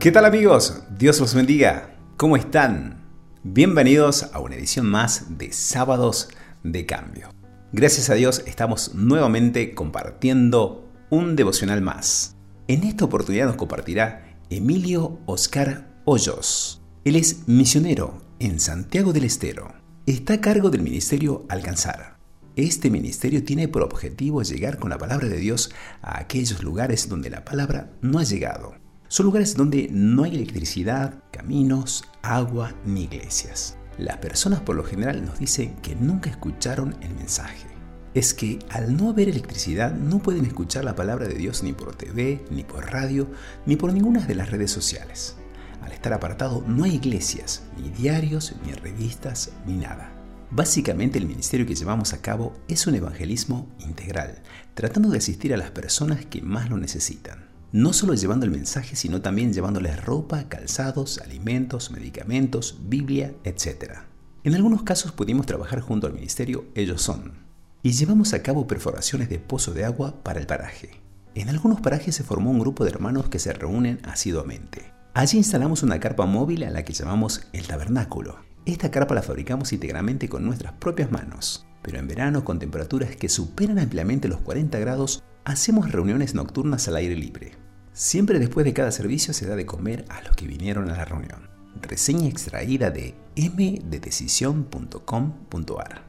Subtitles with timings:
[0.00, 0.84] ¿Qué tal amigos?
[0.96, 1.96] Dios los bendiga.
[2.16, 3.02] ¿Cómo están?
[3.42, 6.28] Bienvenidos a una edición más de Sábados
[6.62, 7.30] de Cambio.
[7.72, 12.36] Gracias a Dios estamos nuevamente compartiendo un devocional más.
[12.68, 16.80] En esta oportunidad nos compartirá Emilio Oscar Hoyos.
[17.04, 19.74] Él es misionero en Santiago del Estero.
[20.06, 22.18] Está a cargo del ministerio Alcanzar.
[22.54, 25.72] Este ministerio tiene por objetivo llegar con la palabra de Dios
[26.02, 28.74] a aquellos lugares donde la palabra no ha llegado
[29.08, 33.78] son lugares donde no hay electricidad, caminos, agua ni iglesias.
[33.96, 37.66] Las personas por lo general nos dicen que nunca escucharon el mensaje.
[38.12, 41.94] Es que al no haber electricidad no pueden escuchar la palabra de Dios ni por
[41.94, 43.28] TV, ni por radio,
[43.64, 45.36] ni por ninguna de las redes sociales.
[45.80, 50.12] Al estar apartado no hay iglesias, ni diarios, ni revistas, ni nada.
[50.50, 54.42] Básicamente el ministerio que llevamos a cabo es un evangelismo integral,
[54.74, 58.96] tratando de asistir a las personas que más lo necesitan no solo llevando el mensaje,
[58.96, 63.98] sino también llevándoles ropa, calzados, alimentos, medicamentos, Biblia, etc.
[64.44, 67.46] En algunos casos pudimos trabajar junto al ministerio Ellos Son
[67.82, 71.00] y llevamos a cabo perforaciones de pozo de agua para el paraje.
[71.34, 74.92] En algunos parajes se formó un grupo de hermanos que se reúnen asiduamente.
[75.14, 78.38] Allí instalamos una carpa móvil a la que llamamos el tabernáculo.
[78.66, 83.28] Esta carpa la fabricamos íntegramente con nuestras propias manos, pero en verano con temperaturas que
[83.28, 87.52] superan ampliamente los 40 grados hacemos reuniones nocturnas al aire libre.
[87.94, 91.06] Siempre después de cada servicio se da de comer a los que vinieron a la
[91.06, 91.48] reunión.
[91.80, 96.02] Reseña extraída de mdedecisión.com.ar.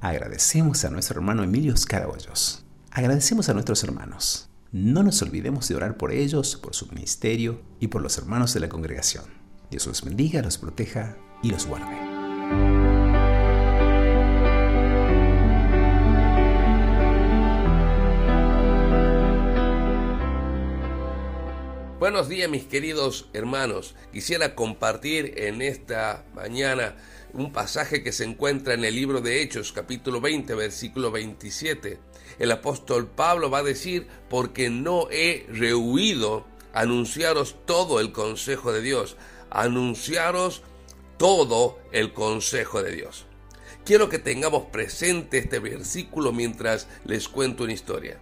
[0.00, 2.64] Agradecemos a nuestro hermano Emilio Scarabollos.
[2.92, 4.48] Agradecemos a nuestros hermanos.
[4.70, 8.60] No nos olvidemos de orar por ellos, por su ministerio y por los hermanos de
[8.60, 9.24] la congregación.
[9.72, 12.07] Dios los bendiga, los proteja y los guarde.
[21.98, 23.96] Buenos días mis queridos hermanos.
[24.12, 26.94] Quisiera compartir en esta mañana
[27.32, 31.98] un pasaje que se encuentra en el libro de Hechos capítulo 20 versículo 27.
[32.38, 38.80] El apóstol Pablo va a decir, porque no he rehuido anunciaros todo el consejo de
[38.80, 39.16] Dios,
[39.50, 40.62] anunciaros
[41.16, 43.26] todo el consejo de Dios.
[43.84, 48.20] Quiero que tengamos presente este versículo mientras les cuento una historia.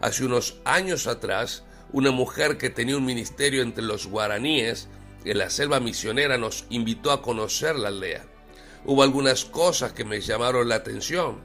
[0.00, 4.88] Hace unos años atrás, una mujer que tenía un ministerio entre los guaraníes
[5.24, 8.24] en la selva misionera nos invitó a conocer la aldea.
[8.84, 11.40] Hubo algunas cosas que me llamaron la atención.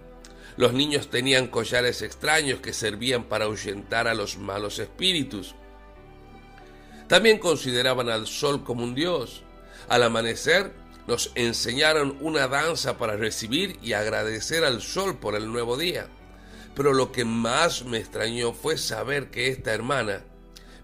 [0.58, 5.56] Los niños tenían collares extraños que servían para ahuyentar a los malos espíritus.
[7.08, 9.44] También consideraban al sol como un dios.
[9.90, 10.72] Al amanecer
[11.08, 16.08] nos enseñaron una danza para recibir y agradecer al sol por el nuevo día.
[16.76, 20.22] Pero lo que más me extrañó fue saber que esta hermana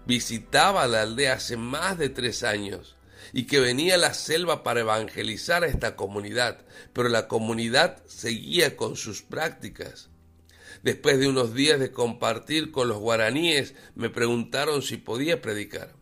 [0.08, 2.96] visitaba la aldea hace más de tres años
[3.34, 6.64] y que venía a la selva para evangelizar a esta comunidad,
[6.94, 10.08] pero la comunidad seguía con sus prácticas.
[10.82, 15.94] Después de unos días de compartir con los guaraníes, me preguntaron si podía predicar.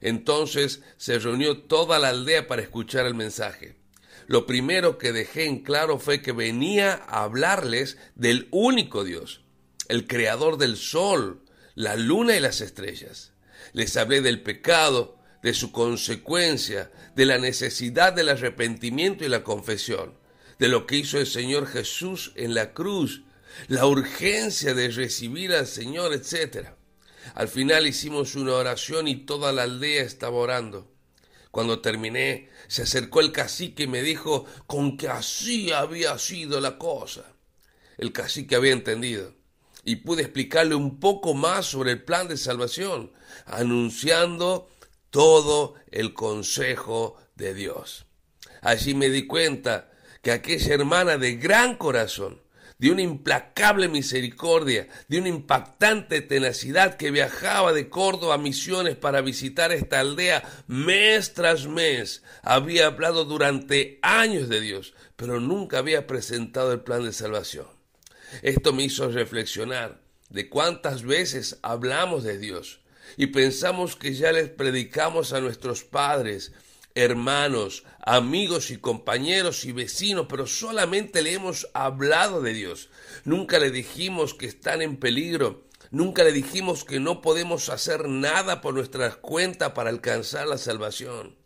[0.00, 3.76] Entonces se reunió toda la aldea para escuchar el mensaje.
[4.28, 9.42] Lo primero que dejé en claro fue que venía a hablarles del único Dios,
[9.88, 11.42] el creador del sol,
[11.76, 13.32] la luna y las estrellas.
[13.72, 20.14] Les hablé del pecado, de su consecuencia, de la necesidad del arrepentimiento y la confesión,
[20.58, 23.22] de lo que hizo el Señor Jesús en la cruz,
[23.68, 26.70] la urgencia de recibir al Señor, etc.
[27.34, 30.90] Al final hicimos una oración y toda la aldea estaba orando.
[31.50, 36.78] Cuando terminé, se acercó el cacique y me dijo con que así había sido la
[36.78, 37.34] cosa.
[37.98, 39.34] El cacique había entendido
[39.86, 43.12] y pude explicarle un poco más sobre el plan de salvación,
[43.46, 44.68] anunciando
[45.10, 48.04] todo el consejo de Dios.
[48.62, 49.92] Allí me di cuenta
[50.22, 52.42] que aquella hermana de gran corazón,
[52.78, 59.20] de una implacable misericordia, de una impactante tenacidad que viajaba de Córdoba a Misiones para
[59.20, 66.08] visitar esta aldea mes tras mes, había hablado durante años de Dios, pero nunca había
[66.08, 67.75] presentado el plan de salvación.
[68.42, 70.00] Esto me hizo reflexionar
[70.30, 72.80] de cuántas veces hablamos de Dios
[73.16, 76.52] y pensamos que ya les predicamos a nuestros padres,
[76.94, 82.90] hermanos, amigos y compañeros y vecinos, pero solamente le hemos hablado de Dios.
[83.24, 88.60] Nunca le dijimos que están en peligro, nunca le dijimos que no podemos hacer nada
[88.60, 91.36] por nuestras cuentas para alcanzar la salvación.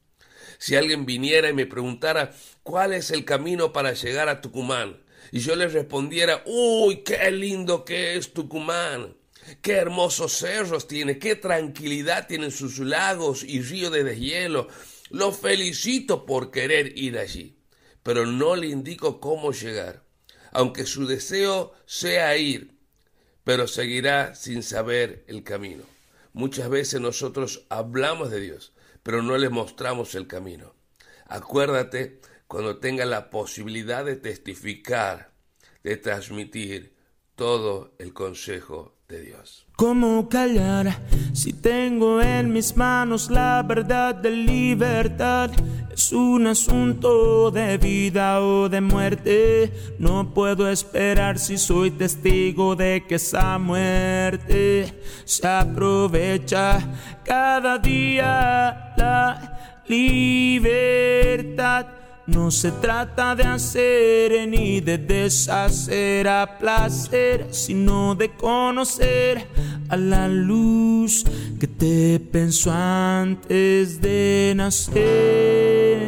[0.59, 2.33] Si alguien viniera y me preguntara
[2.63, 5.01] cuál es el camino para llegar a Tucumán,
[5.33, 9.17] y yo le respondiera, uy, qué lindo que es Tucumán.
[9.63, 14.69] Qué hermosos cerros tiene, qué tranquilidad tienen sus lagos y ríos de deshielo.
[15.11, 17.57] Lo felicito por querer ir allí,
[18.03, 20.05] pero no le indico cómo llegar,
[20.53, 22.77] aunque su deseo sea ir,
[23.43, 25.83] pero seguirá sin saber el camino.
[26.33, 28.73] Muchas veces nosotros hablamos de Dios,
[29.03, 30.75] pero no le mostramos el camino.
[31.27, 32.21] Acuérdate
[32.51, 35.31] cuando tenga la posibilidad de testificar,
[35.85, 36.97] de transmitir
[37.37, 39.69] todo el consejo de Dios.
[39.77, 41.01] ¿Cómo callar
[41.33, 45.53] si tengo en mis manos la verdad de libertad?
[45.93, 49.73] Es un asunto de vida o de muerte.
[50.01, 54.93] No puedo esperar si soy testigo de que esa muerte
[55.25, 56.81] se aprovecha
[57.25, 62.00] cada día la libertad
[62.31, 69.47] no se trata de hacer ni de deshacer a placer, sino de conocer
[69.89, 71.25] a la luz
[71.59, 76.01] que te pensó antes de nacer.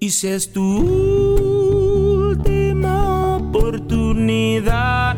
[0.00, 0.62] Y si es tu
[2.30, 5.16] última oportunidad,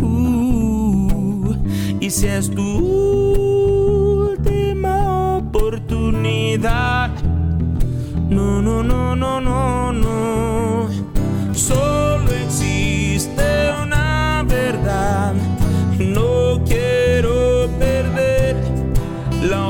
[0.00, 1.54] uh,
[2.00, 3.23] y si es tu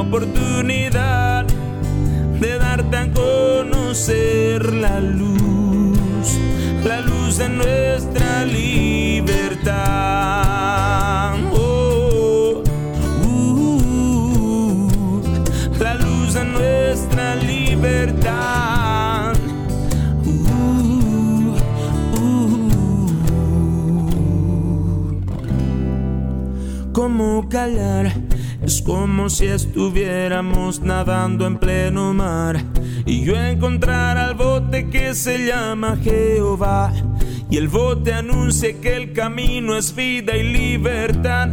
[0.07, 1.47] oportunidad
[2.41, 6.39] de darte a conocer la luz,
[6.85, 9.75] la luz de nuestra libertad.
[26.93, 28.24] ¿Cómo callar?
[28.65, 32.65] Es como si estuviéramos nadando en pleno mar
[33.05, 36.91] y yo encontrara al bote que se llama Jehová.
[37.51, 41.51] Y el bote anuncia que el camino es vida y libertad.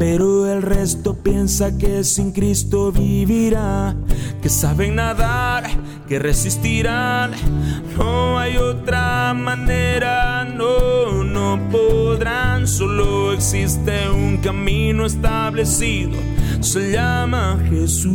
[0.00, 3.94] Pero el resto piensa que sin Cristo vivirá.
[4.42, 5.64] Que saben nadar,
[6.08, 7.30] que resistirán.
[7.96, 12.66] No hay otra manera, no, no podrán.
[12.66, 16.18] Solo existe un camino establecido.
[16.60, 18.10] Se llama Jesús.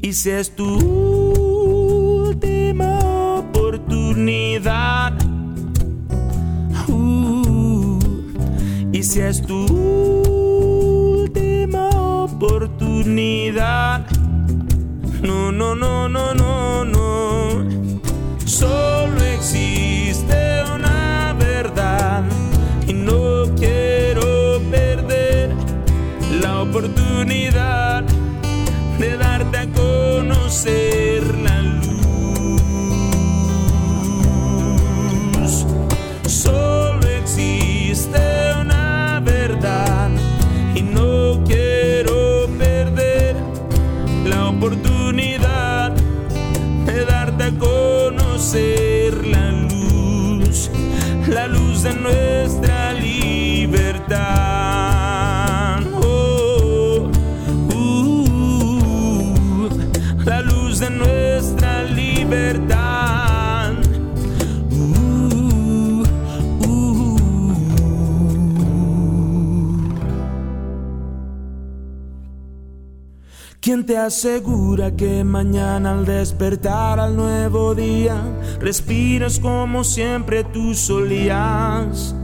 [0.00, 1.42] Y si es tú
[4.12, 5.12] oportunidad.
[6.88, 7.98] Uh,
[8.92, 9.66] y si es tu
[11.24, 11.88] última
[12.24, 14.06] oportunidad.
[15.22, 16.21] No, no, no, no,
[60.82, 63.72] de nuestra libertad.
[64.72, 66.02] Uh,
[66.66, 67.54] uh.
[73.60, 78.20] ¿Quién te asegura que mañana al despertar al nuevo día
[78.60, 82.16] respiras como siempre tú solías.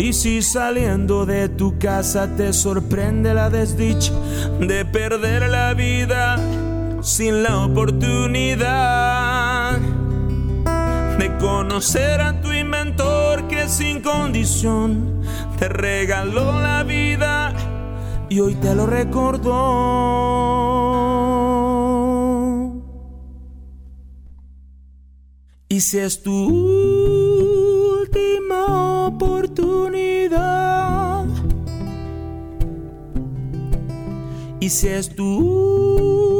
[0.00, 4.14] Y si saliendo de tu casa te sorprende la desdicha
[4.58, 6.38] de perder la vida
[7.02, 8.98] sin la oportunidad
[11.18, 15.20] de conocer a tu inventor que sin condición
[15.58, 17.52] te regaló la vida
[18.30, 19.50] y hoy te lo recordó.
[25.68, 26.32] Y si es tu
[28.00, 29.49] última oportunidad.
[34.60, 36.39] Y si es tu